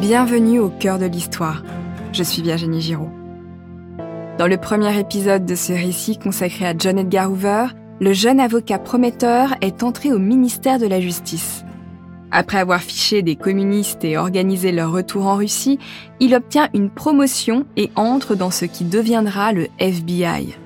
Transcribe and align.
Bienvenue 0.00 0.58
au 0.58 0.70
cœur 0.70 0.98
de 0.98 1.04
l'histoire. 1.04 1.62
Je 2.12 2.22
suis 2.22 2.40
Virginie 2.40 2.80
Giraud. 2.80 3.10
Dans 4.38 4.46
le 4.46 4.56
premier 4.56 4.98
épisode 4.98 5.44
de 5.44 5.54
ce 5.54 5.72
récit 5.72 6.18
consacré 6.18 6.66
à 6.66 6.74
John 6.76 6.98
Edgar 6.98 7.30
Hoover, 7.30 7.66
le 8.00 8.12
jeune 8.12 8.40
avocat 8.40 8.78
prometteur 8.78 9.54
est 9.60 9.82
entré 9.82 10.10
au 10.12 10.18
ministère 10.18 10.78
de 10.78 10.86
la 10.86 11.00
Justice. 11.00 11.64
Après 12.30 12.58
avoir 12.58 12.80
fiché 12.80 13.20
des 13.20 13.36
communistes 13.36 14.02
et 14.02 14.16
organisé 14.16 14.72
leur 14.72 14.92
retour 14.92 15.26
en 15.26 15.36
Russie, 15.36 15.78
il 16.20 16.34
obtient 16.34 16.70
une 16.72 16.88
promotion 16.88 17.66
et 17.76 17.90
entre 17.94 18.34
dans 18.34 18.50
ce 18.50 18.64
qui 18.64 18.84
deviendra 18.84 19.52
le 19.52 19.68
FBI. 19.78 20.56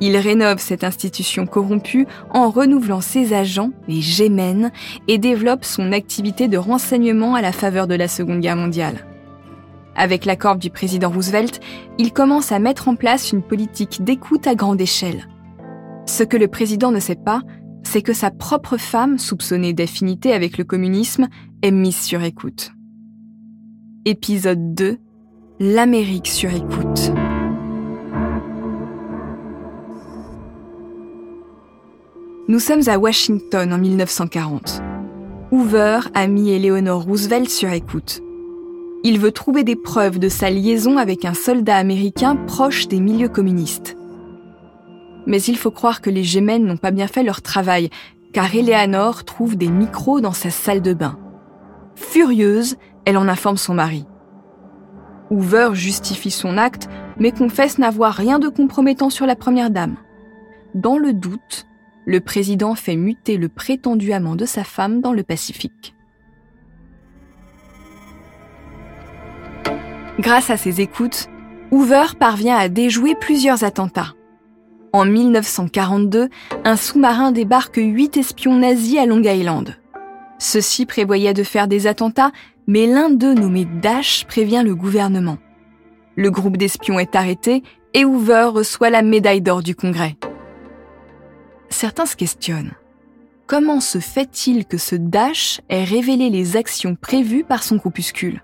Il 0.00 0.16
rénove 0.16 0.58
cette 0.58 0.84
institution 0.84 1.46
corrompue 1.46 2.06
en 2.30 2.50
renouvelant 2.50 3.00
ses 3.00 3.32
agents, 3.32 3.70
les 3.88 4.00
Gémènes, 4.00 4.70
et 5.08 5.18
développe 5.18 5.64
son 5.64 5.92
activité 5.92 6.46
de 6.48 6.56
renseignement 6.56 7.34
à 7.34 7.42
la 7.42 7.52
faveur 7.52 7.86
de 7.86 7.94
la 7.94 8.08
Seconde 8.08 8.40
Guerre 8.40 8.56
mondiale. 8.56 9.06
Avec 9.96 10.24
l'accord 10.24 10.56
du 10.56 10.70
président 10.70 11.10
Roosevelt, 11.10 11.60
il 11.98 12.12
commence 12.12 12.52
à 12.52 12.60
mettre 12.60 12.88
en 12.88 12.94
place 12.94 13.32
une 13.32 13.42
politique 13.42 14.04
d'écoute 14.04 14.46
à 14.46 14.54
grande 14.54 14.80
échelle. 14.80 15.26
Ce 16.06 16.22
que 16.22 16.36
le 16.36 16.46
président 16.46 16.92
ne 16.92 17.00
sait 17.00 17.16
pas, 17.16 17.42
c'est 17.82 18.02
que 18.02 18.12
sa 18.12 18.30
propre 18.30 18.76
femme, 18.76 19.18
soupçonnée 19.18 19.72
d'affinité 19.72 20.32
avec 20.32 20.56
le 20.56 20.64
communisme, 20.64 21.26
est 21.62 21.72
mise 21.72 22.00
sur 22.00 22.22
écoute. 22.22 22.72
Épisode 24.04 24.74
2 24.74 24.98
L'Amérique 25.58 26.28
sur 26.28 26.54
écoute. 26.54 27.12
Nous 32.50 32.60
sommes 32.60 32.88
à 32.88 32.98
Washington 32.98 33.74
en 33.74 33.76
1940. 33.76 34.80
Hoover 35.52 36.00
a 36.14 36.26
mis 36.28 36.50
Eleanor 36.50 37.02
Roosevelt 37.02 37.50
sur 37.50 37.70
écoute. 37.70 38.22
Il 39.04 39.18
veut 39.18 39.32
trouver 39.32 39.64
des 39.64 39.76
preuves 39.76 40.18
de 40.18 40.30
sa 40.30 40.48
liaison 40.48 40.96
avec 40.96 41.26
un 41.26 41.34
soldat 41.34 41.76
américain 41.76 42.36
proche 42.36 42.88
des 42.88 43.00
milieux 43.00 43.28
communistes. 43.28 43.98
Mais 45.26 45.42
il 45.42 45.58
faut 45.58 45.70
croire 45.70 46.00
que 46.00 46.08
les 46.08 46.24
Gémenes 46.24 46.64
n'ont 46.64 46.78
pas 46.78 46.90
bien 46.90 47.06
fait 47.06 47.22
leur 47.22 47.42
travail, 47.42 47.90
car 48.32 48.54
Eleanor 48.54 49.24
trouve 49.24 49.58
des 49.58 49.68
micros 49.68 50.22
dans 50.22 50.32
sa 50.32 50.48
salle 50.48 50.80
de 50.80 50.94
bain. 50.94 51.18
Furieuse, 51.96 52.78
elle 53.04 53.18
en 53.18 53.28
informe 53.28 53.58
son 53.58 53.74
mari. 53.74 54.06
Hoover 55.30 55.72
justifie 55.74 56.30
son 56.30 56.56
acte, 56.56 56.88
mais 57.18 57.30
confesse 57.30 57.76
n'avoir 57.76 58.14
rien 58.14 58.38
de 58.38 58.48
compromettant 58.48 59.10
sur 59.10 59.26
la 59.26 59.36
première 59.36 59.68
dame. 59.68 59.96
Dans 60.74 60.96
le 60.96 61.12
doute, 61.12 61.67
le 62.08 62.20
président 62.20 62.74
fait 62.74 62.96
muter 62.96 63.36
le 63.36 63.50
prétendu 63.50 64.14
amant 64.14 64.34
de 64.34 64.46
sa 64.46 64.64
femme 64.64 65.02
dans 65.02 65.12
le 65.12 65.22
Pacifique. 65.22 65.94
Grâce 70.18 70.48
à 70.48 70.56
ses 70.56 70.80
écoutes, 70.80 71.26
Hoover 71.70 72.06
parvient 72.18 72.56
à 72.56 72.70
déjouer 72.70 73.14
plusieurs 73.14 73.62
attentats. 73.62 74.14
En 74.94 75.04
1942, 75.04 76.30
un 76.64 76.76
sous-marin 76.76 77.30
débarque 77.30 77.76
huit 77.76 78.16
espions 78.16 78.56
nazis 78.56 78.98
à 78.98 79.04
Long 79.04 79.22
Island. 79.22 79.76
Ceux-ci 80.38 80.86
prévoyaient 80.86 81.34
de 81.34 81.42
faire 81.42 81.68
des 81.68 81.86
attentats, 81.86 82.32
mais 82.66 82.86
l'un 82.86 83.10
d'eux, 83.10 83.34
nommé 83.34 83.66
Dash, 83.66 84.24
prévient 84.26 84.62
le 84.64 84.74
gouvernement. 84.74 85.36
Le 86.16 86.30
groupe 86.30 86.56
d'espions 86.56 86.98
est 86.98 87.14
arrêté 87.14 87.62
et 87.92 88.06
Hoover 88.06 88.48
reçoit 88.54 88.88
la 88.88 89.02
médaille 89.02 89.42
d'or 89.42 89.62
du 89.62 89.74
Congrès 89.74 90.16
certains 91.70 92.06
se 92.06 92.16
questionnent. 92.16 92.72
Comment 93.46 93.80
se 93.80 93.98
fait-il 93.98 94.66
que 94.66 94.76
ce 94.76 94.94
Dash 94.94 95.60
ait 95.68 95.84
révélé 95.84 96.28
les 96.28 96.56
actions 96.56 96.96
prévues 96.96 97.44
par 97.44 97.62
son 97.62 97.76
groupuscule? 97.76 98.42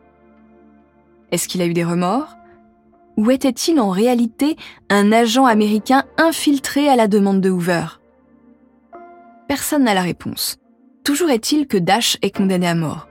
Est-ce 1.31 1.49
qu'il 1.49 1.61
a 1.61 1.67
eu 1.67 1.75
des 1.75 1.85
remords? 1.85 2.37
Ou 3.17 3.31
était-il 3.31 3.81
en 3.81 3.91
réalité 3.91 4.57
un 4.89 5.13
agent 5.13 5.45
américain 5.45 6.05
infiltré 6.17 6.89
à 6.89 6.97
la 6.97 7.07
demande 7.07 7.41
de 7.41 7.51
Hoover? 7.51 7.87
Personne 9.47 9.85
n'a 9.85 9.95
la 9.95 10.03
réponse. 10.03 10.57
Toujours 11.05 11.31
est-il 11.31 11.67
que 11.67 11.77
Dash 11.77 12.17
est 12.23 12.35
condamné 12.35 12.67
à 12.67 12.75
mort. 12.75 13.09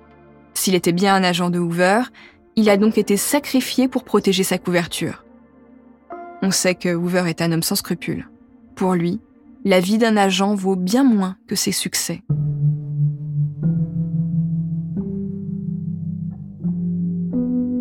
S'il 0.56 0.76
était 0.76 0.92
bien 0.94 1.16
un 1.16 1.24
agent 1.24 1.52
de 1.52 1.60
Hoover, 1.60 2.02
il 2.56 2.70
a 2.70 2.78
donc 2.78 2.98
été 2.98 3.18
sacrifié 3.18 3.88
pour 3.88 4.04
protéger 4.04 4.44
sa 4.44 4.58
couverture. 4.58 5.24
On 6.42 6.52
sait 6.52 6.76
que 6.76 6.94
Hoover 6.94 7.26
est 7.28 7.42
un 7.42 7.52
homme 7.52 7.64
sans 7.64 7.76
scrupules. 7.76 8.28
Pour 8.76 8.96
lui, 8.96 9.22
la 9.66 9.80
vie 9.80 9.98
d'un 9.98 10.18
agent 10.18 10.56
vaut 10.56 10.76
bien 10.76 11.04
moins 11.04 11.38
que 11.48 11.56
ses 11.56 11.72
succès. 11.72 12.22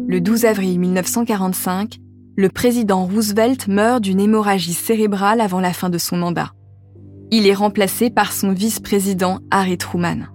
Le 0.07 0.21
12 0.21 0.45
avril 0.45 0.79
1945, 0.79 1.99
le 2.37 2.49
président 2.49 3.05
Roosevelt 3.07 3.67
meurt 3.67 4.03
d'une 4.03 4.21
hémorragie 4.21 4.75
cérébrale 4.75 5.41
avant 5.41 5.61
la 5.61 5.73
fin 5.73 5.91
de 5.91 5.99
son 5.99 6.17
mandat. 6.17 6.53
Il 7.31 7.47
est 7.47 7.55
remplacé 7.55 8.11
par 8.11 8.33
son 8.33 8.53
vice-président 8.53 9.41
Harry 9.51 9.79
Truman. 9.79 10.29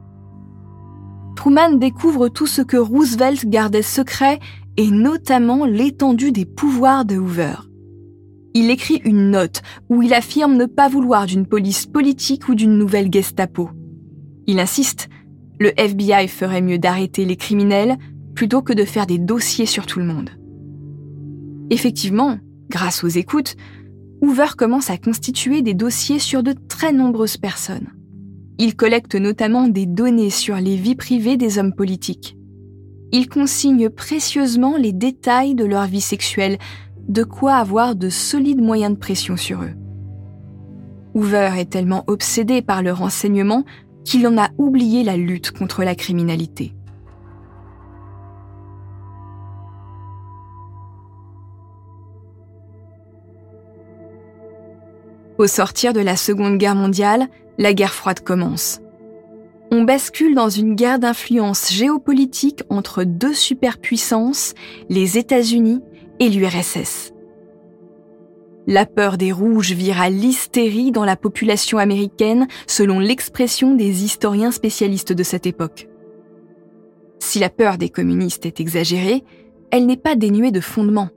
Truman 1.35 1.77
découvre 1.77 2.27
tout 2.27 2.47
ce 2.47 2.61
que 2.61 2.77
Roosevelt 2.77 3.47
gardait 3.47 3.83
secret 3.83 4.39
et 4.75 4.89
notamment 4.89 5.65
l'étendue 5.65 6.31
des 6.31 6.45
pouvoirs 6.45 7.05
de 7.05 7.17
Hoover 7.17 7.53
il 8.57 8.71
écrit 8.71 8.99
une 9.05 9.29
note 9.29 9.61
où 9.87 10.01
il 10.01 10.15
affirme 10.15 10.57
ne 10.57 10.65
pas 10.65 10.89
vouloir 10.89 11.27
d'une 11.27 11.45
police 11.45 11.85
politique 11.85 12.49
ou 12.49 12.55
d'une 12.55 12.75
nouvelle 12.75 13.13
Gestapo. 13.13 13.69
Il 14.47 14.59
insiste, 14.59 15.09
le 15.59 15.79
FBI 15.79 16.27
ferait 16.27 16.63
mieux 16.63 16.79
d'arrêter 16.79 17.23
les 17.23 17.35
criminels 17.35 17.97
plutôt 18.33 18.63
que 18.63 18.73
de 18.73 18.83
faire 18.83 19.05
des 19.05 19.19
dossiers 19.19 19.67
sur 19.67 19.85
tout 19.85 19.99
le 19.99 20.05
monde. 20.05 20.31
Effectivement, 21.69 22.39
grâce 22.69 23.03
aux 23.03 23.09
écoutes, 23.09 23.55
Hoover 24.21 24.55
commence 24.57 24.89
à 24.89 24.97
constituer 24.97 25.61
des 25.61 25.75
dossiers 25.75 26.17
sur 26.17 26.41
de 26.41 26.55
très 26.67 26.91
nombreuses 26.91 27.37
personnes. 27.37 27.93
Il 28.57 28.75
collecte 28.75 29.13
notamment 29.13 29.67
des 29.67 29.85
données 29.85 30.31
sur 30.31 30.55
les 30.55 30.77
vies 30.77 30.95
privées 30.95 31.37
des 31.37 31.59
hommes 31.59 31.75
politiques. 31.75 32.35
Il 33.11 33.29
consigne 33.29 33.89
précieusement 33.89 34.77
les 34.77 34.93
détails 34.93 35.53
de 35.53 35.63
leur 35.63 35.85
vie 35.85 36.01
sexuelle, 36.01 36.57
de 37.07 37.23
quoi 37.23 37.55
avoir 37.55 37.95
de 37.95 38.09
solides 38.09 38.61
moyens 38.61 38.93
de 38.93 38.99
pression 38.99 39.37
sur 39.37 39.63
eux. 39.63 39.73
Hoover 41.13 41.51
est 41.57 41.69
tellement 41.69 42.03
obsédé 42.07 42.61
par 42.61 42.83
le 42.83 42.91
renseignement 42.91 43.63
qu'il 44.03 44.27
en 44.27 44.37
a 44.37 44.49
oublié 44.57 45.03
la 45.03 45.17
lutte 45.17 45.51
contre 45.51 45.83
la 45.83 45.95
criminalité. 45.95 46.73
Au 55.37 55.45
sortir 55.45 55.93
de 55.93 55.99
la 55.99 56.15
Seconde 56.15 56.57
Guerre 56.57 56.75
mondiale, 56.75 57.27
la 57.57 57.73
guerre 57.73 57.93
froide 57.93 58.21
commence. 58.21 58.81
On 59.69 59.83
bascule 59.83 60.33
dans 60.33 60.49
une 60.49 60.75
guerre 60.75 60.97
d'influence 60.97 61.71
géopolitique 61.71 62.63
entre 62.69 63.03
deux 63.03 63.33
superpuissances, 63.33 64.53
les 64.89 65.17
États-Unis 65.17 65.81
et 66.19 66.29
l'URSS. 66.29 67.13
La 68.69 68.85
peur 68.85 69.17
des 69.17 69.31
rouges 69.31 69.71
vire 69.71 70.01
à 70.01 70.09
l'hystérie 70.09 70.91
dans 70.91 71.05
la 71.05 71.15
population 71.15 71.77
américaine 71.77 72.47
selon 72.67 72.99
l'expression 72.99 73.75
des 73.75 74.03
historiens 74.03 74.51
spécialistes 74.51 75.13
de 75.13 75.23
cette 75.23 75.47
époque. 75.47 75.87
Si 77.19 77.39
la 77.39 77.49
peur 77.49 77.77
des 77.77 77.89
communistes 77.89 78.45
est 78.45 78.59
exagérée, 78.59 79.23
elle 79.71 79.85
n'est 79.85 79.97
pas 79.97 80.15
dénuée 80.15 80.51
de 80.51 80.59
fondement. 80.59 81.09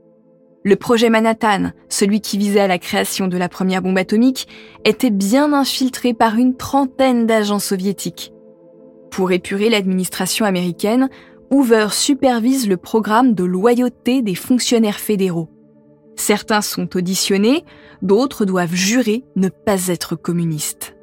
Le 0.63 0.77
projet 0.77 1.09
Manhattan, 1.09 1.73
celui 1.89 2.21
qui 2.21 2.37
visait 2.37 2.61
à 2.61 2.69
la 2.69 2.79
création 2.79 3.29
de 3.29 3.39
la 3.39 3.49
première 3.49 3.83
bombe 3.83 3.99
atomique, 3.99 4.47
était 4.85 5.11
bien 5.11 5.53
infiltré 5.53 6.15
par 6.15 6.37
une 6.37 6.57
trentaine 6.57 7.27
d'agents 7.27 7.59
soviétiques. 7.59 8.33
Pour 9.11 9.33
épurer 9.33 9.71
l'administration 9.71 10.45
américaine, 10.45 11.09
Hoover 11.51 11.89
supervise 11.91 12.69
le 12.69 12.77
programme 12.77 13.35
de 13.35 13.43
loyauté 13.43 14.23
des 14.23 14.37
fonctionnaires 14.37 15.01
fédéraux. 15.01 15.49
Certains 16.15 16.61
sont 16.61 16.97
auditionnés, 16.97 17.65
d'autres 18.03 18.45
doivent 18.45 18.75
jurer 18.75 19.25
ne 19.35 19.49
pas 19.49 19.89
être 19.89 20.15
communistes. 20.15 20.95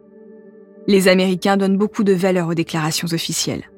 Les 0.88 1.10
Américains 1.10 1.58
donnent 1.58 1.78
beaucoup 1.78 2.06
de 2.06 2.14
valeur 2.14 2.48
aux 2.48 2.54
déclarations 2.54 3.10
officielles. 3.12 3.70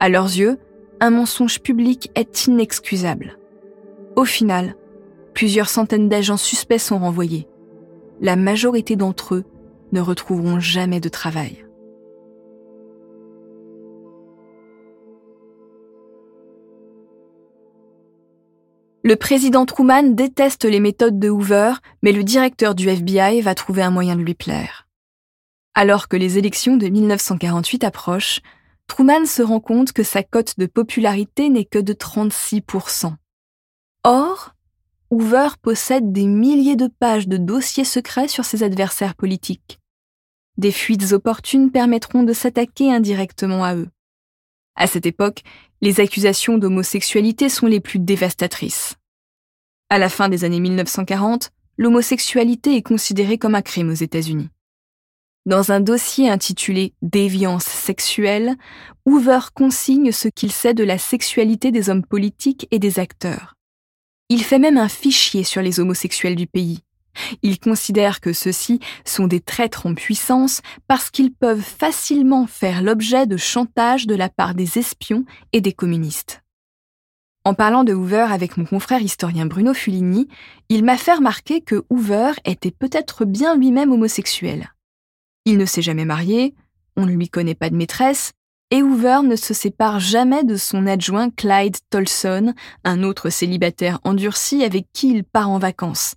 À 0.00 0.08
leurs 0.08 0.26
yeux, 0.26 0.58
un 0.98 1.10
mensonge 1.10 1.60
public 1.60 2.10
est 2.16 2.46
inexcusable. 2.46 3.38
Au 4.16 4.24
final, 4.24 4.74
plusieurs 5.34 5.68
centaines 5.68 6.08
d'agents 6.08 6.36
suspects 6.36 6.78
sont 6.78 6.98
renvoyés. 6.98 7.46
La 8.20 8.34
majorité 8.34 8.96
d'entre 8.96 9.36
eux 9.36 9.44
ne 9.92 10.00
retrouveront 10.00 10.58
jamais 10.58 10.98
de 10.98 11.08
travail. 11.08 11.64
Le 19.08 19.16
président 19.16 19.64
Truman 19.64 20.02
déteste 20.02 20.66
les 20.66 20.80
méthodes 20.80 21.18
de 21.18 21.30
Hoover, 21.30 21.72
mais 22.02 22.12
le 22.12 22.22
directeur 22.22 22.74
du 22.74 22.90
FBI 22.90 23.40
va 23.40 23.54
trouver 23.54 23.80
un 23.80 23.90
moyen 23.90 24.16
de 24.16 24.20
lui 24.20 24.34
plaire. 24.34 24.86
Alors 25.72 26.08
que 26.08 26.16
les 26.18 26.36
élections 26.36 26.76
de 26.76 26.88
1948 26.88 27.84
approchent, 27.84 28.42
Truman 28.86 29.24
se 29.24 29.40
rend 29.40 29.60
compte 29.60 29.92
que 29.92 30.02
sa 30.02 30.22
cote 30.22 30.58
de 30.58 30.66
popularité 30.66 31.48
n'est 31.48 31.64
que 31.64 31.78
de 31.78 31.94
36%. 31.94 33.14
Or, 34.04 34.54
Hoover 35.08 35.56
possède 35.62 36.12
des 36.12 36.26
milliers 36.26 36.76
de 36.76 36.90
pages 37.00 37.28
de 37.28 37.38
dossiers 37.38 37.86
secrets 37.86 38.28
sur 38.28 38.44
ses 38.44 38.62
adversaires 38.62 39.14
politiques. 39.14 39.78
Des 40.58 40.70
fuites 40.70 41.12
opportunes 41.12 41.70
permettront 41.70 42.24
de 42.24 42.34
s'attaquer 42.34 42.92
indirectement 42.92 43.64
à 43.64 43.74
eux. 43.74 43.88
À 44.76 44.86
cette 44.86 45.06
époque, 45.06 45.44
les 45.80 45.98
accusations 45.98 46.58
d'homosexualité 46.58 47.48
sont 47.48 47.66
les 47.66 47.80
plus 47.80 47.98
dévastatrices. 47.98 48.97
À 49.90 49.98
la 49.98 50.10
fin 50.10 50.28
des 50.28 50.44
années 50.44 50.60
1940, 50.60 51.50
l'homosexualité 51.78 52.76
est 52.76 52.82
considérée 52.82 53.38
comme 53.38 53.54
un 53.54 53.62
crime 53.62 53.88
aux 53.88 53.94
États-Unis. 53.94 54.50
Dans 55.46 55.72
un 55.72 55.80
dossier 55.80 56.28
intitulé 56.28 56.92
Déviance 57.00 57.64
sexuelle, 57.64 58.56
Hoover 59.06 59.38
consigne 59.54 60.12
ce 60.12 60.28
qu'il 60.28 60.52
sait 60.52 60.74
de 60.74 60.84
la 60.84 60.98
sexualité 60.98 61.70
des 61.70 61.88
hommes 61.88 62.04
politiques 62.04 62.68
et 62.70 62.78
des 62.78 62.98
acteurs. 62.98 63.54
Il 64.28 64.44
fait 64.44 64.58
même 64.58 64.76
un 64.76 64.90
fichier 64.90 65.42
sur 65.42 65.62
les 65.62 65.80
homosexuels 65.80 66.36
du 66.36 66.46
pays. 66.46 66.80
Il 67.42 67.58
considère 67.58 68.20
que 68.20 68.34
ceux-ci 68.34 68.80
sont 69.06 69.26
des 69.26 69.40
traîtres 69.40 69.86
en 69.86 69.94
puissance 69.94 70.60
parce 70.86 71.10
qu'ils 71.10 71.32
peuvent 71.32 71.62
facilement 71.62 72.46
faire 72.46 72.82
l'objet 72.82 73.26
de 73.26 73.38
chantage 73.38 74.06
de 74.06 74.14
la 74.14 74.28
part 74.28 74.54
des 74.54 74.78
espions 74.78 75.24
et 75.54 75.62
des 75.62 75.72
communistes. 75.72 76.42
En 77.48 77.54
parlant 77.54 77.82
de 77.82 77.94
Hoover 77.94 78.26
avec 78.28 78.58
mon 78.58 78.66
confrère 78.66 79.00
historien 79.00 79.46
Bruno 79.46 79.72
Fulini, 79.72 80.28
il 80.68 80.84
m'a 80.84 80.98
fait 80.98 81.14
remarquer 81.14 81.62
que 81.62 81.82
Hoover 81.88 82.32
était 82.44 82.70
peut-être 82.70 83.24
bien 83.24 83.56
lui-même 83.56 83.90
homosexuel. 83.90 84.74
Il 85.46 85.56
ne 85.56 85.64
s'est 85.64 85.80
jamais 85.80 86.04
marié, 86.04 86.54
on 86.94 87.06
ne 87.06 87.12
lui 87.12 87.30
connaît 87.30 87.54
pas 87.54 87.70
de 87.70 87.74
maîtresse, 87.74 88.32
et 88.70 88.82
Hoover 88.82 89.20
ne 89.24 89.34
se 89.34 89.54
sépare 89.54 89.98
jamais 89.98 90.44
de 90.44 90.56
son 90.56 90.86
adjoint 90.86 91.30
Clyde 91.30 91.78
Tolson, 91.88 92.52
un 92.84 93.02
autre 93.02 93.30
célibataire 93.30 93.98
endurci 94.04 94.62
avec 94.62 94.84
qui 94.92 95.10
il 95.10 95.24
part 95.24 95.48
en 95.48 95.58
vacances. 95.58 96.16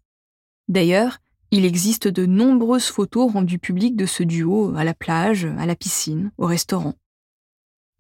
D'ailleurs, 0.68 1.20
il 1.52 1.64
existe 1.64 2.10
de 2.10 2.26
nombreuses 2.26 2.88
photos 2.88 3.32
rendues 3.32 3.58
publiques 3.58 3.96
de 3.96 4.06
ce 4.06 4.24
duo 4.24 4.76
à 4.76 4.84
la 4.84 4.94
plage, 4.94 5.48
à 5.58 5.66
la 5.66 5.78
piscine, 5.78 6.32
au 6.38 6.46
restaurant. 6.46 6.96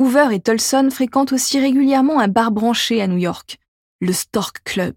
Hoover 0.01 0.29
et 0.33 0.39
Tolson 0.39 0.89
fréquentent 0.89 1.31
aussi 1.31 1.59
régulièrement 1.59 2.19
un 2.19 2.27
bar 2.27 2.49
branché 2.49 3.03
à 3.03 3.07
New 3.07 3.19
York, 3.19 3.59
le 3.99 4.11
Stork 4.13 4.63
Club. 4.63 4.95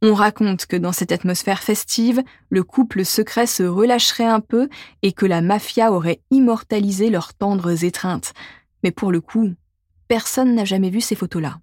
On 0.00 0.14
raconte 0.14 0.64
que 0.64 0.76
dans 0.76 0.92
cette 0.92 1.12
atmosphère 1.12 1.62
festive, 1.62 2.22
le 2.48 2.62
couple 2.62 3.04
secret 3.04 3.44
se 3.44 3.64
relâcherait 3.64 4.24
un 4.24 4.40
peu 4.40 4.70
et 5.02 5.12
que 5.12 5.26
la 5.26 5.42
mafia 5.42 5.92
aurait 5.92 6.22
immortalisé 6.30 7.10
leurs 7.10 7.34
tendres 7.34 7.84
étreintes. 7.84 8.32
Mais 8.82 8.92
pour 8.92 9.12
le 9.12 9.20
coup, 9.20 9.52
personne 10.08 10.54
n'a 10.54 10.64
jamais 10.64 10.88
vu 10.88 11.02
ces 11.02 11.14
photos-là. 11.14 11.58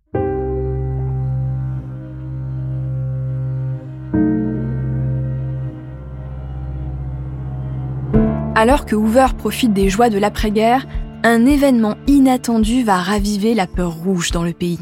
Alors 8.53 8.85
que 8.85 8.95
Hoover 8.95 9.29
profite 9.35 9.73
des 9.73 9.89
joies 9.89 10.11
de 10.11 10.19
l'après-guerre, 10.19 10.85
un 11.27 11.47
événement 11.47 11.95
inattendu 12.05 12.83
va 12.83 12.97
raviver 12.97 13.55
la 13.55 13.65
peur 13.65 13.93
rouge 13.93 14.29
dans 14.29 14.43
le 14.43 14.53
pays. 14.53 14.79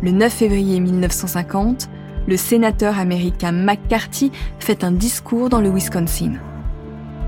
Le 0.00 0.12
9 0.12 0.32
février 0.32 0.80
1950, 0.80 1.90
le 2.26 2.38
sénateur 2.38 2.98
américain 2.98 3.52
McCarthy 3.52 4.32
fait 4.58 4.82
un 4.82 4.92
discours 4.92 5.50
dans 5.50 5.60
le 5.60 5.68
Wisconsin. 5.68 6.36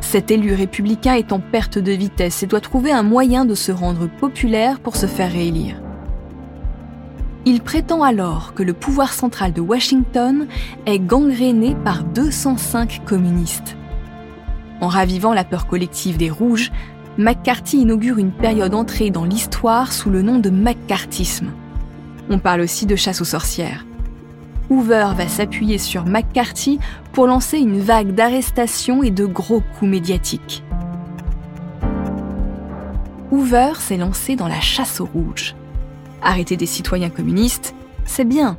Cet 0.00 0.30
élu 0.30 0.54
républicain 0.54 1.16
est 1.16 1.32
en 1.32 1.38
perte 1.38 1.76
de 1.78 1.92
vitesse 1.92 2.42
et 2.42 2.46
doit 2.46 2.62
trouver 2.62 2.92
un 2.92 3.02
moyen 3.02 3.44
de 3.44 3.54
se 3.54 3.72
rendre 3.72 4.08
populaire 4.08 4.80
pour 4.80 4.96
se 4.96 5.04
faire 5.04 5.30
réélire. 5.30 5.76
Il 7.44 7.60
prétend 7.60 8.02
alors 8.02 8.54
que 8.54 8.62
le 8.62 8.72
pouvoir 8.72 9.12
central 9.12 9.52
de 9.52 9.60
Washington 9.60 10.46
est 10.86 10.98
gangréné 10.98 11.76
par 11.84 12.04
205 12.04 13.02
communistes. 13.04 13.76
En 14.80 14.88
ravivant 14.88 15.34
la 15.34 15.44
peur 15.44 15.66
collective 15.66 16.16
des 16.16 16.30
Rouges, 16.30 16.72
McCarthy 17.18 17.78
inaugure 17.78 18.18
une 18.18 18.30
période 18.30 18.74
entrée 18.74 19.10
dans 19.10 19.24
l'histoire 19.24 19.92
sous 19.92 20.08
le 20.08 20.22
nom 20.22 20.38
de 20.38 20.48
McCarthyisme. 20.48 21.50
On 22.30 22.38
parle 22.38 22.62
aussi 22.62 22.86
de 22.86 22.96
chasse 22.96 23.20
aux 23.20 23.26
sorcières. 23.26 23.84
Hoover 24.70 25.08
va 25.14 25.28
s'appuyer 25.28 25.76
sur 25.76 26.06
McCarthy 26.06 26.78
pour 27.12 27.26
lancer 27.26 27.58
une 27.58 27.80
vague 27.80 28.14
d'arrestations 28.14 29.02
et 29.02 29.10
de 29.10 29.26
gros 29.26 29.60
coups 29.60 29.90
médiatiques. 29.90 30.64
Hoover 33.30 33.72
s'est 33.78 33.98
lancé 33.98 34.34
dans 34.34 34.48
la 34.48 34.60
chasse 34.60 35.00
aux 35.00 35.06
rouges. 35.06 35.54
Arrêter 36.22 36.56
des 36.56 36.66
citoyens 36.66 37.10
communistes, 37.10 37.74
c'est 38.06 38.24
bien. 38.24 38.56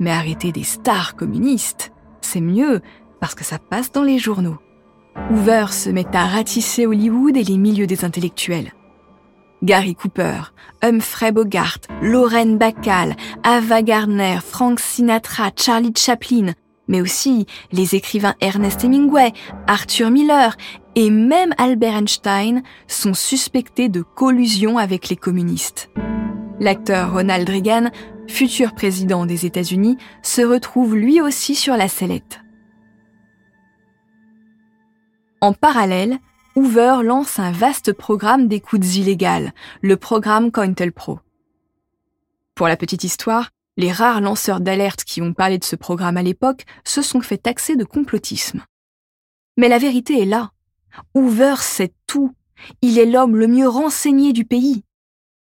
Mais 0.00 0.10
arrêter 0.10 0.50
des 0.50 0.64
stars 0.64 1.14
communistes, 1.14 1.92
c'est 2.20 2.40
mieux, 2.40 2.80
parce 3.20 3.36
que 3.36 3.44
ça 3.44 3.60
passe 3.60 3.92
dans 3.92 4.02
les 4.02 4.18
journaux. 4.18 4.58
Hoover 5.30 5.66
se 5.70 5.90
met 5.90 6.06
à 6.14 6.26
ratisser 6.26 6.86
Hollywood 6.86 7.36
et 7.36 7.44
les 7.44 7.56
milieux 7.56 7.86
des 7.86 8.04
intellectuels. 8.04 8.72
Gary 9.62 9.94
Cooper, 9.94 10.52
Humphrey 10.82 11.32
Bogart, 11.32 11.78
Lorraine 12.02 12.58
Bacall, 12.58 13.16
Ava 13.42 13.82
Gardner, 13.82 14.38
Frank 14.44 14.78
Sinatra, 14.78 15.50
Charlie 15.56 15.94
Chaplin, 15.96 16.52
mais 16.88 17.00
aussi 17.00 17.46
les 17.72 17.94
écrivains 17.94 18.34
Ernest 18.40 18.84
Hemingway, 18.84 19.32
Arthur 19.66 20.10
Miller 20.10 20.56
et 20.96 21.10
même 21.10 21.54
Albert 21.56 21.96
Einstein 21.96 22.62
sont 22.86 23.14
suspectés 23.14 23.88
de 23.88 24.02
collusion 24.02 24.76
avec 24.76 25.08
les 25.08 25.16
communistes. 25.16 25.90
L'acteur 26.60 27.12
Ronald 27.12 27.48
Reagan, 27.48 27.90
futur 28.28 28.74
président 28.74 29.26
des 29.26 29.46
États-Unis, 29.46 29.96
se 30.22 30.42
retrouve 30.42 30.94
lui 30.94 31.20
aussi 31.20 31.54
sur 31.54 31.76
la 31.76 31.88
sellette. 31.88 32.43
En 35.44 35.52
parallèle, 35.52 36.20
Hoover 36.56 37.00
lance 37.04 37.38
un 37.38 37.52
vaste 37.52 37.92
programme 37.92 38.48
d'écoutes 38.48 38.96
illégales, 38.96 39.52
le 39.82 39.98
programme 39.98 40.50
COINTELPRO. 40.50 41.20
Pour 42.54 42.66
la 42.66 42.78
petite 42.78 43.04
histoire, 43.04 43.50
les 43.76 43.92
rares 43.92 44.22
lanceurs 44.22 44.60
d'alerte 44.60 45.04
qui 45.04 45.20
ont 45.20 45.34
parlé 45.34 45.58
de 45.58 45.64
ce 45.64 45.76
programme 45.76 46.16
à 46.16 46.22
l'époque 46.22 46.64
se 46.82 47.02
sont 47.02 47.20
fait 47.20 47.36
taxer 47.36 47.76
de 47.76 47.84
complotisme. 47.84 48.64
Mais 49.58 49.68
la 49.68 49.76
vérité 49.76 50.22
est 50.22 50.24
là. 50.24 50.50
Hoover 51.14 51.56
sait 51.58 51.92
tout. 52.06 52.34
Il 52.80 52.98
est 52.98 53.04
l'homme 53.04 53.36
le 53.36 53.46
mieux 53.46 53.68
renseigné 53.68 54.32
du 54.32 54.46
pays. 54.46 54.82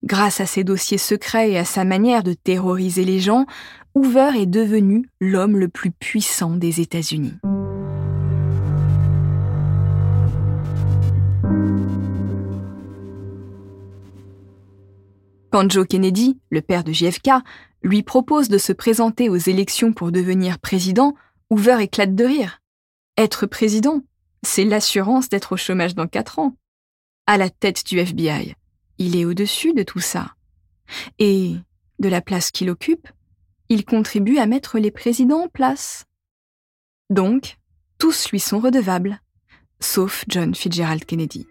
Grâce 0.05 0.41
à 0.41 0.47
ses 0.47 0.65
dossiers 0.65 0.97
secrets 0.97 1.51
et 1.51 1.59
à 1.59 1.67
sa 1.67 1.85
manière 1.85 2.23
de 2.23 2.33
terroriser 2.33 3.05
les 3.05 3.21
gens, 3.21 3.45
Hoover 3.95 4.41
est 4.41 4.47
devenu 4.47 5.11
l'homme 5.21 5.59
le 5.59 5.69
plus 5.69 5.91
puissant 5.91 6.57
des 6.57 6.81
États-Unis. 6.81 7.35
Quand 15.53 15.71
Joe 15.71 15.87
Kennedy, 15.87 16.39
le 16.51 16.63
père 16.63 16.83
de 16.83 16.93
JFK, 16.93 17.31
lui 17.83 18.03
propose 18.03 18.49
de 18.49 18.57
se 18.57 18.73
présenter 18.73 19.29
aux 19.29 19.37
élections 19.37 19.93
pour 19.93 20.11
devenir 20.11 20.59
président, 20.59 21.15
Hoover 21.51 21.77
éclate 21.83 22.15
de 22.15 22.25
rire. 22.25 22.61
Être 23.19 23.45
président, 23.45 24.01
c'est 24.43 24.65
l'assurance 24.65 25.29
d'être 25.29 25.53
au 25.53 25.57
chômage 25.59 25.95
dans 25.95 26.07
quatre 26.07 26.39
ans. 26.39 26.57
À 27.27 27.37
la 27.37 27.51
tête 27.51 27.85
du 27.87 27.99
FBI, 27.99 28.57
il 28.97 29.15
est 29.15 29.27
au-dessus 29.27 29.75
de 29.75 29.83
tout 29.83 30.01
ça. 30.01 30.35
Et, 31.19 31.55
de 31.99 32.09
la 32.09 32.23
place 32.23 32.51
qu'il 32.51 32.71
occupe, 32.71 33.09
il 33.69 33.85
contribue 33.85 34.39
à 34.39 34.47
mettre 34.47 34.79
les 34.79 34.91
présidents 34.91 35.45
en 35.45 35.49
place. 35.49 36.07
Donc, 37.11 37.59
tous 37.99 38.31
lui 38.31 38.41
sont 38.41 38.59
redevables, 38.59 39.21
sauf 39.83 40.25
John 40.29 40.55
Fitzgerald 40.55 41.05
Kennedy. 41.05 41.47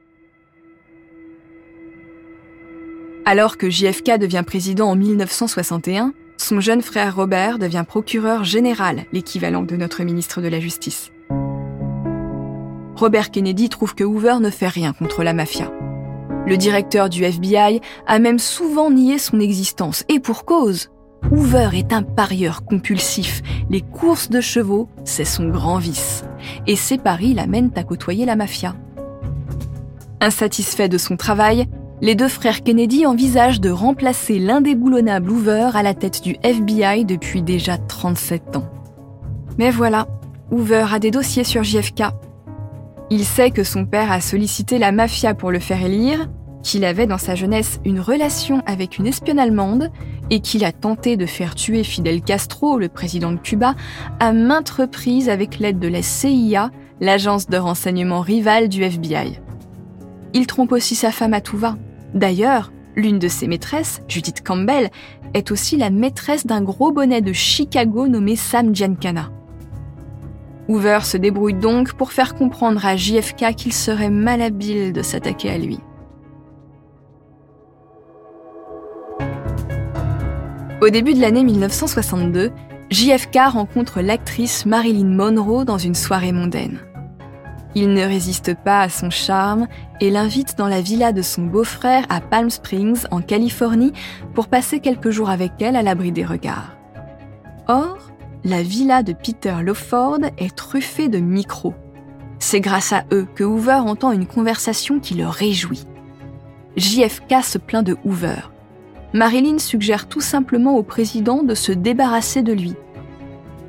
Alors 3.25 3.57
que 3.57 3.69
JFK 3.69 4.17
devient 4.17 4.43
président 4.45 4.89
en 4.89 4.95
1961, 4.95 6.13
son 6.38 6.59
jeune 6.59 6.81
frère 6.81 7.15
Robert 7.15 7.59
devient 7.59 7.85
procureur 7.88 8.43
général, 8.43 9.05
l'équivalent 9.13 9.61
de 9.61 9.75
notre 9.75 10.03
ministre 10.03 10.41
de 10.41 10.47
la 10.47 10.59
Justice. 10.59 11.11
Robert 12.95 13.31
Kennedy 13.31 13.69
trouve 13.69 13.95
que 13.95 14.03
Hoover 14.03 14.38
ne 14.41 14.50
fait 14.50 14.67
rien 14.67 14.93
contre 14.93 15.23
la 15.23 15.33
mafia. 15.33 15.71
Le 16.45 16.57
directeur 16.57 17.09
du 17.09 17.23
FBI 17.23 17.81
a 18.07 18.19
même 18.19 18.39
souvent 18.39 18.91
nié 18.91 19.17
son 19.17 19.39
existence, 19.39 20.03
et 20.09 20.19
pour 20.19 20.45
cause. 20.45 20.90
Hoover 21.29 21.69
est 21.73 21.93
un 21.93 22.01
parieur 22.01 22.65
compulsif. 22.65 23.41
Les 23.69 23.81
courses 23.81 24.29
de 24.29 24.41
chevaux, 24.41 24.89
c'est 25.05 25.25
son 25.25 25.49
grand 25.49 25.77
vice. 25.77 26.23
Et 26.67 26.75
ses 26.75 26.97
paris 26.97 27.33
l'amènent 27.33 27.71
à 27.75 27.83
côtoyer 27.83 28.25
la 28.25 28.35
mafia. 28.35 28.75
Insatisfait 30.19 30.89
de 30.89 30.97
son 30.97 31.17
travail, 31.17 31.67
les 32.01 32.15
deux 32.15 32.27
frères 32.27 32.63
Kennedy 32.63 33.05
envisagent 33.05 33.61
de 33.61 33.69
remplacer 33.69 34.39
l'indéboulonnable 34.39 35.29
Hoover 35.29 35.69
à 35.73 35.83
la 35.83 35.93
tête 35.93 36.23
du 36.23 36.35
FBI 36.43 37.05
depuis 37.05 37.43
déjà 37.43 37.77
37 37.77 38.57
ans. 38.57 38.69
Mais 39.57 39.69
voilà, 39.69 40.07
Hoover 40.51 40.87
a 40.91 40.99
des 40.99 41.11
dossiers 41.11 41.43
sur 41.43 41.63
JFK. 41.63 42.03
Il 43.09 43.23
sait 43.23 43.51
que 43.51 43.63
son 43.63 43.85
père 43.85 44.11
a 44.11 44.21
sollicité 44.21 44.79
la 44.79 44.91
mafia 44.91 45.33
pour 45.33 45.51
le 45.51 45.59
faire 45.59 45.83
élire, 45.83 46.27
qu'il 46.62 46.86
avait 46.86 47.08
dans 47.08 47.18
sa 47.18 47.36
jeunesse 47.36 47.80
une 47.86 48.00
relation 48.00 48.62
avec 48.65 48.98
une 48.98 49.08
espionne 49.08 49.39
allemande 49.39 49.91
et 50.30 50.39
qu'il 50.39 50.63
a 50.63 50.72
tenté 50.72 51.18
de 51.18 51.25
faire 51.25 51.56
tuer 51.56 51.84
Fidel 51.84 52.22
Castro, 52.22 52.77
le 52.77 52.89
président 52.89 53.32
de 53.32 53.39
Cuba, 53.39 53.75
à 54.20 54.34
maintes 54.34 54.70
reprises 54.70 55.30
avec 55.30 55.60
l'aide 55.60 55.80
de 55.80 55.88
la 55.88 56.01
CIA, 56.01 56.72
l'agence 57.00 57.48
de 57.48 57.58
renseignement 57.58 58.22
rivale 58.22 58.70
du 58.70 58.84
FBI. 58.84 59.39
Il 60.34 60.48
trompe 60.48 60.72
aussi 60.72 60.96
sa 60.96 61.12
femme 61.12 61.34
à 61.34 61.41
tout. 61.41 61.60
D'ailleurs, 62.13 62.72
l'une 62.96 63.20
de 63.20 63.27
ses 63.27 63.48
maîtresses, 63.48 64.01
Judith 64.08 64.44
Campbell, 64.44 64.89
est 65.34 65.51
aussi 65.51 65.77
la 65.77 65.89
maîtresse 65.89 66.46
d'un 66.46 66.62
gros 66.62 66.91
bonnet 66.91 67.22
de 67.22 67.34
Chicago 67.34 68.08
nommé 68.08 68.36
Sam 68.36 68.74
Giancana. 68.74 69.32
Hoover 70.68 71.00
se 71.03 71.18
débrouille 71.18 71.53
donc 71.53 71.94
pour 71.94 72.12
faire 72.12 72.36
comprendre 72.36 72.86
à 72.86 72.96
JFK 72.96 73.56
qu'il 73.56 73.74
serait 73.74 74.10
malhabile 74.10 74.94
de 74.94 75.01
s'attaquer 75.01 75.50
à 75.50 75.58
lui. 75.58 75.80
Au 80.81 80.89
début 80.89 81.13
de 81.13 81.21
l'année 81.21 81.43
1962, 81.43 82.51
JFK 82.89 83.38
rencontre 83.51 84.01
l'actrice 84.01 84.65
Marilyn 84.65 85.15
Monroe 85.15 85.63
dans 85.63 85.77
une 85.77 85.93
soirée 85.93 86.31
mondaine. 86.31 86.79
Il 87.75 87.93
ne 87.93 88.01
résiste 88.03 88.55
pas 88.55 88.81
à 88.81 88.89
son 88.89 89.11
charme 89.11 89.67
et 90.00 90.09
l'invite 90.09 90.57
dans 90.57 90.67
la 90.67 90.81
villa 90.81 91.11
de 91.11 91.21
son 91.21 91.43
beau-frère 91.43 92.07
à 92.09 92.19
Palm 92.19 92.50
Springs, 92.50 93.05
en 93.11 93.21
Californie, 93.21 93.93
pour 94.33 94.47
passer 94.47 94.79
quelques 94.79 95.11
jours 95.11 95.29
avec 95.29 95.51
elle 95.59 95.75
à 95.75 95.83
l'abri 95.83 96.11
des 96.11 96.25
regards. 96.25 96.75
Or, 97.67 98.00
la 98.43 98.63
villa 98.63 99.03
de 99.03 99.13
Peter 99.13 99.57
Lawford 99.61 100.21
est 100.39 100.55
truffée 100.55 101.09
de 101.09 101.19
micros. 101.19 101.75
C'est 102.39 102.59
grâce 102.59 102.91
à 102.91 103.03
eux 103.13 103.27
que 103.35 103.43
Hoover 103.43 103.83
entend 103.85 104.11
une 104.11 104.25
conversation 104.25 105.00
qui 105.00 105.13
le 105.13 105.27
réjouit. 105.27 105.85
JFK 106.75 107.43
se 107.43 107.59
plaint 107.59 107.85
de 107.85 107.97
Hoover. 108.03 108.50
Marilyn 109.13 109.58
suggère 109.58 110.08
tout 110.08 110.22
simplement 110.22 110.77
au 110.77 110.84
président 110.84 111.44
de 111.44 111.53
se 111.53 111.74
débarrasser 111.74 112.44
de 112.44 112.53
lui. 112.53 112.75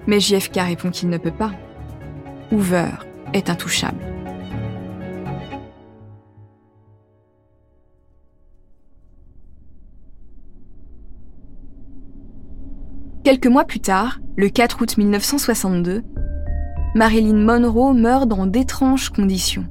Mais 0.07 0.21
JFK 0.21 0.57
répond 0.59 0.91
qu'il 0.91 1.09
ne 1.09 1.19
peut 1.19 1.33
pas. 1.33 1.51
Hoover 2.53 2.91
est 3.33 3.51
intouchable. 3.51 3.99
Quelques 13.25 13.47
mois 13.47 13.65
plus 13.65 13.81
tard, 13.81 14.21
le 14.37 14.49
4 14.49 14.83
août 14.83 14.97
1962, 14.97 16.03
Marilyn 16.95 17.45
Monroe 17.45 17.95
meurt 17.95 18.29
dans 18.29 18.47
d'étranges 18.47 19.11
conditions. 19.11 19.67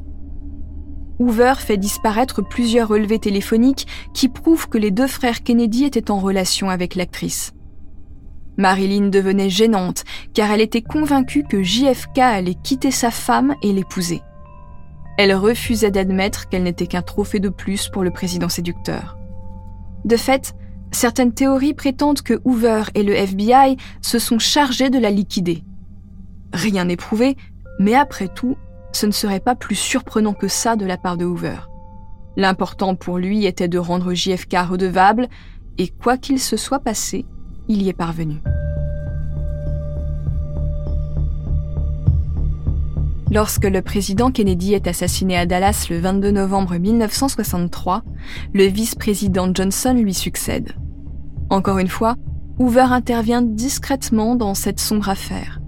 Hoover 1.21 1.53
fait 1.59 1.77
disparaître 1.77 2.41
plusieurs 2.41 2.87
relevés 2.87 3.19
téléphoniques 3.19 3.85
qui 4.11 4.27
prouvent 4.27 4.67
que 4.67 4.79
les 4.79 4.89
deux 4.89 5.05
frères 5.05 5.43
Kennedy 5.43 5.83
étaient 5.83 6.09
en 6.09 6.17
relation 6.17 6.67
avec 6.67 6.95
l'actrice. 6.95 7.53
Marilyn 8.57 9.09
devenait 9.09 9.51
gênante 9.51 10.03
car 10.33 10.49
elle 10.49 10.61
était 10.61 10.81
convaincue 10.81 11.43
que 11.43 11.61
JFK 11.61 12.17
allait 12.17 12.55
quitter 12.55 12.89
sa 12.89 13.11
femme 13.11 13.53
et 13.61 13.71
l'épouser. 13.71 14.23
Elle 15.19 15.35
refusait 15.35 15.91
d'admettre 15.91 16.49
qu'elle 16.49 16.63
n'était 16.63 16.87
qu'un 16.87 17.03
trophée 17.03 17.39
de 17.39 17.49
plus 17.49 17.87
pour 17.87 18.03
le 18.03 18.09
président 18.09 18.49
séducteur. 18.49 19.19
De 20.03 20.17
fait, 20.17 20.55
certaines 20.91 21.33
théories 21.33 21.75
prétendent 21.75 22.23
que 22.23 22.41
Hoover 22.45 22.85
et 22.95 23.03
le 23.03 23.13
FBI 23.13 23.77
se 24.01 24.17
sont 24.17 24.39
chargés 24.39 24.89
de 24.89 24.97
la 24.97 25.11
liquider. 25.11 25.63
Rien 26.51 26.85
n'est 26.85 26.97
prouvé, 26.97 27.37
mais 27.77 27.93
après 27.93 28.27
tout, 28.27 28.57
ce 28.91 29.05
ne 29.05 29.11
serait 29.11 29.39
pas 29.39 29.55
plus 29.55 29.75
surprenant 29.75 30.33
que 30.33 30.47
ça 30.47 30.75
de 30.75 30.85
la 30.85 30.97
part 30.97 31.17
de 31.17 31.25
Hoover. 31.25 31.57
L'important 32.37 32.95
pour 32.95 33.17
lui 33.17 33.45
était 33.45 33.67
de 33.67 33.77
rendre 33.77 34.13
JFK 34.13 34.57
redevable, 34.69 35.27
et 35.77 35.87
quoi 35.87 36.17
qu'il 36.17 36.39
se 36.39 36.57
soit 36.57 36.79
passé, 36.79 37.25
il 37.67 37.81
y 37.81 37.89
est 37.89 37.93
parvenu. 37.93 38.41
Lorsque 43.31 43.63
le 43.63 43.81
président 43.81 44.29
Kennedy 44.29 44.73
est 44.73 44.87
assassiné 44.87 45.37
à 45.37 45.45
Dallas 45.45 45.87
le 45.89 45.99
22 45.99 46.31
novembre 46.31 46.75
1963, 46.75 48.03
le 48.53 48.65
vice-président 48.65 49.49
Johnson 49.53 49.93
lui 49.93 50.13
succède. 50.13 50.75
Encore 51.49 51.79
une 51.79 51.87
fois, 51.87 52.15
Hoover 52.59 52.87
intervient 52.89 53.41
discrètement 53.41 54.35
dans 54.35 54.53
cette 54.53 54.81
sombre 54.81 55.07
affaire. 55.07 55.60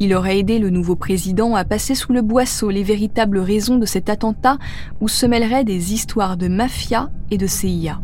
Il 0.00 0.14
aurait 0.14 0.38
aidé 0.38 0.58
le 0.58 0.70
nouveau 0.70 0.94
président 0.94 1.56
à 1.56 1.64
passer 1.64 1.94
sous 1.94 2.12
le 2.12 2.22
boisseau 2.22 2.70
les 2.70 2.84
véritables 2.84 3.38
raisons 3.38 3.78
de 3.78 3.86
cet 3.86 4.08
attentat 4.08 4.58
où 5.00 5.08
se 5.08 5.26
mêleraient 5.26 5.64
des 5.64 5.92
histoires 5.92 6.36
de 6.36 6.46
mafia 6.46 7.10
et 7.30 7.38
de 7.38 7.46
CIA. 7.46 8.00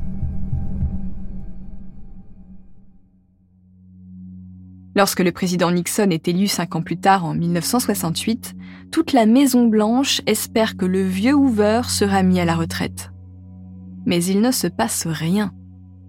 Lorsque 4.96 5.20
le 5.20 5.32
président 5.32 5.72
Nixon 5.72 6.10
est 6.10 6.28
élu 6.28 6.46
cinq 6.46 6.76
ans 6.76 6.82
plus 6.82 6.96
tard, 6.96 7.24
en 7.24 7.34
1968, 7.34 8.54
toute 8.92 9.12
la 9.12 9.26
Maison-Blanche 9.26 10.20
espère 10.26 10.76
que 10.76 10.86
le 10.86 11.02
vieux 11.02 11.34
Hoover 11.34 11.82
sera 11.88 12.22
mis 12.22 12.38
à 12.38 12.44
la 12.44 12.54
retraite. 12.54 13.10
Mais 14.06 14.24
il 14.24 14.40
ne 14.40 14.52
se 14.52 14.68
passe 14.68 15.06
rien. 15.08 15.52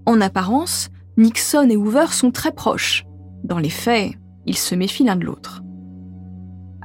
En 0.05 0.21
apparence, 0.21 0.89
Nixon 1.17 1.67
et 1.69 1.77
Hoover 1.77 2.07
sont 2.11 2.29
très 2.29 2.51
proches. 2.51 3.05
Dans 3.43 3.57
les 3.57 3.69
faits, 3.69 4.13
ils 4.45 4.57
se 4.57 4.75
méfient 4.75 5.05
l'un 5.05 5.15
de 5.15 5.25
l'autre. 5.25 5.63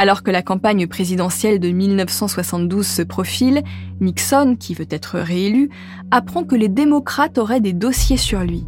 Alors 0.01 0.23
que 0.23 0.31
la 0.31 0.43
campagne 0.43 0.89
présidentielle 0.89 1.61
de 1.61 1.69
1972 1.69 2.87
se 2.87 3.03
profile, 3.03 3.63
Nixon, 4.01 4.57
qui 4.59 4.75
veut 4.75 4.89
être 4.91 5.19
réélu, 5.19 5.69
apprend 6.11 6.43
que 6.43 6.57
les 6.57 6.69
démocrates 6.69 7.39
auraient 7.39 7.61
des 7.61 7.75
dossiers 7.75 8.17
sur 8.17 8.41
lui 8.41 8.67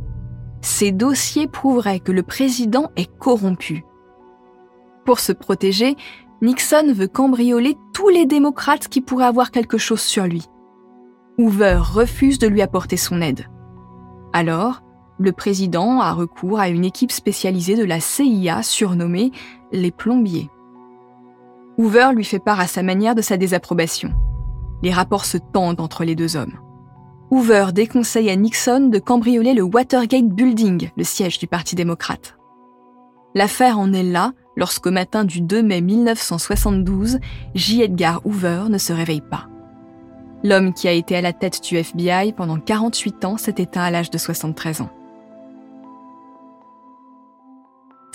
ces 0.63 0.93
dossiers 0.93 1.49
prouveraient 1.49 2.01
que 2.01 2.13
le 2.13 2.23
président 2.23 2.91
est 2.97 3.11
corrompu. 3.19 3.85
Pour 5.05 5.19
se 5.19 5.33
protéger, 5.33 5.97
Nixon 6.41 6.93
veut 6.95 7.09
cambrioler 7.09 7.77
tous 7.93 8.09
les 8.09 8.27
démocrates 8.27 8.89
qui 8.89 9.01
pourraient 9.01 9.27
avoir 9.27 9.51
quelque 9.51 9.79
chose 9.79 10.01
sur 10.01 10.25
lui. 10.25 10.47
Hoover 11.39 11.81
refuse 11.83 12.39
de 12.39 12.47
lui 12.47 12.63
apporter 12.63 12.97
son 12.97 13.21
aide. 13.21 13.47
Alors, 14.33 14.83
le 15.19 15.33
président 15.33 16.01
a 16.01 16.13
recours 16.13 16.61
à 16.61 16.69
une 16.69 16.85
équipe 16.85 17.13
spécialisée 17.13 17.77
de 17.77 17.85
la 17.85 18.01
CIA 18.01 18.63
surnommée 18.63 19.33
les 19.73 19.91
plombiers. 19.91 20.49
Hoover 21.79 22.11
lui 22.15 22.25
fait 22.25 22.39
part 22.39 22.61
à 22.61 22.67
sa 22.67 22.83
manière 22.83 23.15
de 23.15 23.23
sa 23.23 23.37
désapprobation. 23.37 24.13
Les 24.83 24.93
rapports 24.93 25.25
se 25.25 25.39
tendent 25.39 25.81
entre 25.81 26.05
les 26.05 26.15
deux 26.15 26.37
hommes. 26.37 26.59
Hoover 27.31 27.69
déconseille 27.73 28.29
à 28.29 28.37
Nixon 28.37 28.89
de 28.89 28.99
cambrioler 28.99 29.55
le 29.55 29.63
Watergate 29.63 30.29
Building, 30.29 30.91
le 30.97 31.05
siège 31.05 31.39
du 31.39 31.47
Parti 31.47 31.75
démocrate. 31.75 32.37
L'affaire 33.35 33.79
en 33.79 33.93
est 33.95 34.03
là 34.03 34.33
lorsqu'au 34.57 34.91
matin 34.91 35.25
du 35.25 35.41
2 35.41 35.63
mai 35.63 35.81
1972, 35.81 37.19
J. 37.55 37.83
Edgar 37.83 38.21
Hoover 38.27 38.65
ne 38.69 38.77
se 38.77 38.93
réveille 38.93 39.23
pas. 39.23 39.49
L'homme 40.45 40.75
qui 40.75 40.89
a 40.89 40.93
été 40.93 41.17
à 41.17 41.23
la 41.23 41.33
tête 41.33 41.63
du 41.63 41.77
FBI 41.77 42.33
pendant 42.33 42.59
48 42.59 43.25
ans 43.25 43.37
s'est 43.39 43.55
éteint 43.59 43.83
à 43.83 43.91
l'âge 43.91 44.11
de 44.11 44.19
73 44.19 44.83
ans. 44.83 44.91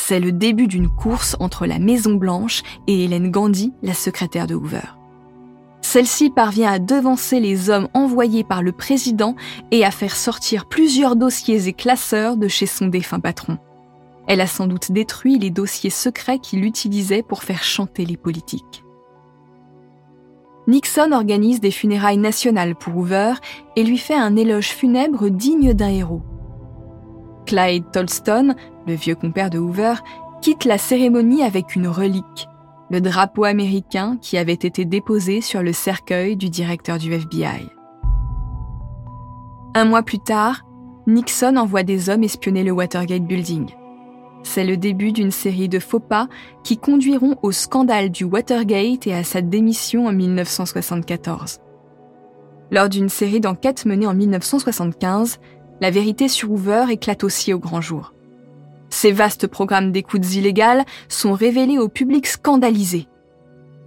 C'est 0.07 0.21
le 0.21 0.31
début 0.31 0.67
d'une 0.67 0.87
course 0.87 1.35
entre 1.41 1.65
la 1.65 1.79
Maison 1.79 2.13
Blanche 2.13 2.63
et 2.87 3.03
Hélène 3.03 3.29
Gandhi, 3.29 3.73
la 3.83 3.93
secrétaire 3.93 4.47
de 4.47 4.55
Hoover. 4.55 4.95
Celle-ci 5.81 6.29
parvient 6.29 6.71
à 6.71 6.79
devancer 6.79 7.41
les 7.41 7.69
hommes 7.69 7.89
envoyés 7.93 8.45
par 8.45 8.61
le 8.61 8.71
président 8.71 9.35
et 9.71 9.83
à 9.83 9.91
faire 9.91 10.15
sortir 10.15 10.65
plusieurs 10.65 11.17
dossiers 11.17 11.67
et 11.67 11.73
classeurs 11.73 12.37
de 12.37 12.47
chez 12.47 12.67
son 12.67 12.87
défunt 12.87 13.19
patron. 13.19 13.57
Elle 14.27 14.39
a 14.39 14.47
sans 14.47 14.67
doute 14.67 14.93
détruit 14.93 15.39
les 15.39 15.49
dossiers 15.49 15.89
secrets 15.89 16.39
qu'il 16.39 16.63
utilisait 16.63 17.21
pour 17.21 17.43
faire 17.43 17.65
chanter 17.65 18.05
les 18.05 18.15
politiques. 18.15 18.85
Nixon 20.67 21.11
organise 21.11 21.59
des 21.59 21.71
funérailles 21.71 22.15
nationales 22.15 22.75
pour 22.75 22.95
Hoover 22.95 23.33
et 23.75 23.83
lui 23.83 23.97
fait 23.97 24.15
un 24.15 24.37
éloge 24.37 24.69
funèbre 24.69 25.29
digne 25.29 25.73
d'un 25.73 25.89
héros. 25.89 26.21
Clyde 27.47 27.89
Tolston, 27.91 28.55
le 28.85 28.93
vieux 28.93 29.15
compère 29.15 29.49
de 29.49 29.57
Hoover, 29.57 29.95
quitte 30.41 30.65
la 30.65 30.77
cérémonie 30.77 31.43
avec 31.43 31.75
une 31.75 31.87
relique, 31.87 32.47
le 32.91 33.01
drapeau 33.01 33.45
américain 33.45 34.17
qui 34.21 34.37
avait 34.37 34.53
été 34.53 34.85
déposé 34.85 35.41
sur 35.41 35.63
le 35.63 35.73
cercueil 35.73 36.35
du 36.35 36.49
directeur 36.49 36.99
du 36.99 37.11
FBI. 37.11 37.69
Un 39.73 39.85
mois 39.85 40.03
plus 40.03 40.19
tard, 40.19 40.63
Nixon 41.07 41.55
envoie 41.55 41.83
des 41.83 42.09
hommes 42.09 42.23
espionner 42.23 42.63
le 42.63 42.71
Watergate 42.71 43.25
Building. 43.25 43.69
C'est 44.43 44.65
le 44.65 44.77
début 44.77 45.11
d'une 45.11 45.31
série 45.31 45.69
de 45.69 45.79
faux 45.79 45.99
pas 45.99 46.27
qui 46.63 46.77
conduiront 46.77 47.37
au 47.43 47.51
scandale 47.51 48.09
du 48.09 48.23
Watergate 48.23 49.07
et 49.07 49.13
à 49.13 49.23
sa 49.23 49.41
démission 49.41 50.07
en 50.07 50.13
1974. 50.13 51.59
Lors 52.71 52.89
d'une 52.89 53.09
série 53.09 53.39
d'enquêtes 53.39 53.85
menée 53.85 54.07
en 54.07 54.13
1975, 54.13 55.39
la 55.81 55.91
vérité 55.91 56.27
sur 56.27 56.51
Hoover 56.51 56.85
éclate 56.89 57.23
aussi 57.23 57.53
au 57.53 57.59
grand 57.59 57.81
jour. 57.81 58.13
Ces 58.89 59.11
vastes 59.11 59.47
programmes 59.47 59.91
d'écoutes 59.91 60.33
illégales 60.33 60.85
sont 61.09 61.33
révélés 61.33 61.77
au 61.77 61.89
public 61.89 62.25
scandalisé. 62.25 63.07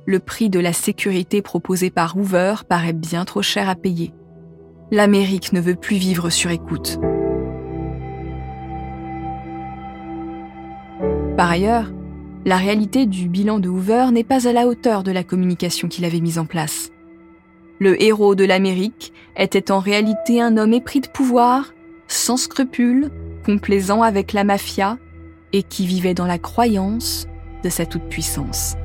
Le 0.06 0.18
prix 0.18 0.50
de 0.50 0.60
la 0.60 0.72
sécurité 0.72 1.42
proposé 1.42 1.90
par 1.90 2.16
Hoover 2.16 2.54
paraît 2.68 2.92
bien 2.92 3.24
trop 3.24 3.42
cher 3.42 3.68
à 3.68 3.74
payer. 3.74 4.12
l'Amérique 4.92 5.52
ne 5.52 5.60
veut 5.60 5.76
plus 5.76 5.96
vivre 5.96 6.30
sur 6.30 6.50
écoute. 6.50 6.98
Par 11.36 11.48
ailleurs, 11.48 11.92
la 12.44 12.56
réalité 12.56 13.06
du 13.06 13.28
bilan 13.28 13.60
de 13.60 13.68
Hoover 13.68 14.06
n'est 14.12 14.24
pas 14.24 14.48
à 14.48 14.52
la 14.52 14.66
hauteur 14.66 15.02
de 15.02 15.12
la 15.12 15.22
communication 15.22 15.88
qu'il 15.88 16.04
avait 16.04 16.20
mise 16.20 16.38
en 16.38 16.44
place. 16.44 16.90
Le 17.78 18.02
héros 18.02 18.34
de 18.34 18.44
l'Amérique 18.44 19.12
était 19.36 19.70
en 19.70 19.78
réalité 19.78 20.40
un 20.40 20.56
homme 20.56 20.72
épris 20.72 21.00
de 21.00 21.08
pouvoir, 21.08 21.72
sans 22.20 22.36
scrupules, 22.36 23.10
complaisant 23.44 24.02
avec 24.02 24.32
la 24.32 24.44
mafia 24.44 24.98
et 25.52 25.62
qui 25.62 25.86
vivait 25.86 26.14
dans 26.14 26.26
la 26.26 26.38
croyance 26.38 27.26
de 27.64 27.68
sa 27.68 27.86
toute-puissance. 27.86 28.76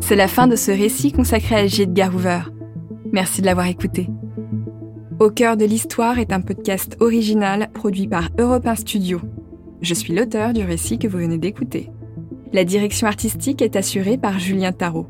C'est 0.00 0.16
la 0.16 0.28
fin 0.28 0.46
de 0.46 0.56
ce 0.56 0.70
récit 0.70 1.12
consacré 1.12 1.54
à 1.54 1.66
J. 1.66 1.82
Edgar 1.82 2.14
Hoover. 2.14 2.40
Merci 3.12 3.40
de 3.40 3.46
l'avoir 3.46 3.68
écouté. 3.68 4.10
Au 5.20 5.30
cœur 5.30 5.56
de 5.56 5.64
l'histoire 5.64 6.18
est 6.18 6.32
un 6.32 6.40
podcast 6.40 6.96
original 7.00 7.70
produit 7.72 8.08
par 8.08 8.28
Europe 8.38 8.66
1 8.66 8.74
Studio. 8.74 9.20
Je 9.80 9.94
suis 9.94 10.14
l'auteur 10.14 10.52
du 10.52 10.62
récit 10.64 10.98
que 10.98 11.08
vous 11.08 11.18
venez 11.18 11.38
d'écouter. 11.38 11.90
La 12.54 12.64
direction 12.64 13.08
artistique 13.08 13.62
est 13.62 13.74
assurée 13.74 14.16
par 14.16 14.38
Julien 14.38 14.70
Tarot. 14.70 15.08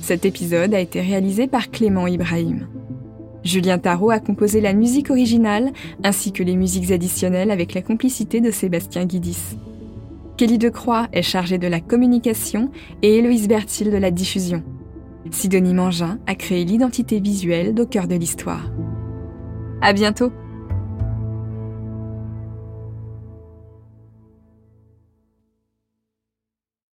Cet 0.00 0.24
épisode 0.24 0.72
a 0.72 0.80
été 0.80 1.02
réalisé 1.02 1.46
par 1.46 1.70
Clément 1.70 2.06
Ibrahim. 2.06 2.68
Julien 3.44 3.76
Tarot 3.76 4.08
a 4.08 4.18
composé 4.18 4.62
la 4.62 4.72
musique 4.72 5.10
originale 5.10 5.72
ainsi 6.02 6.32
que 6.32 6.42
les 6.42 6.56
musiques 6.56 6.90
additionnelles 6.90 7.50
avec 7.50 7.74
la 7.74 7.82
complicité 7.82 8.40
de 8.40 8.50
Sébastien 8.50 9.04
Guidis. 9.04 9.58
Kelly 10.38 10.56
Decroix 10.56 11.08
est 11.12 11.20
chargée 11.20 11.58
de 11.58 11.68
la 11.68 11.80
communication 11.80 12.70
et 13.02 13.18
Héloïse 13.18 13.46
Bertil 13.46 13.90
de 13.90 13.98
la 13.98 14.10
diffusion. 14.10 14.62
Sidonie 15.30 15.74
Mangin 15.74 16.18
a 16.26 16.34
créé 16.34 16.64
l'identité 16.64 17.20
visuelle 17.20 17.74
d'au 17.74 17.84
cœur 17.84 18.08
de 18.08 18.14
l'histoire. 18.14 18.70
À 19.82 19.92
bientôt! 19.92 20.32